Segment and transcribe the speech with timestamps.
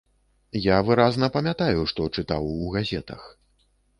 [0.61, 3.21] Я выразна памятаю, што чытаў у газетах.